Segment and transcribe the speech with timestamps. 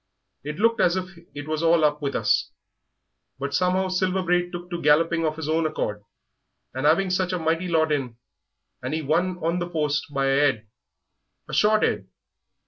[0.43, 2.49] It looked as if it was all up with us,
[3.37, 6.01] but somehow Silver Braid took to galloping of his own accord,
[6.73, 8.17] and 'aving such a mighty lot in
[8.81, 10.67] 'and he won on the post by a 'ead
[11.47, 12.07] a short 'ead....